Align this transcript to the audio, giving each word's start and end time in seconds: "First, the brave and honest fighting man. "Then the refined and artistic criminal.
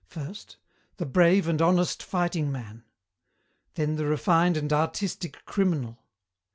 "First, 0.07 0.57
the 0.97 1.05
brave 1.05 1.47
and 1.47 1.61
honest 1.61 2.01
fighting 2.01 2.51
man. 2.51 2.85
"Then 3.75 3.97
the 3.97 4.07
refined 4.07 4.57
and 4.57 4.73
artistic 4.73 5.45
criminal. 5.45 5.99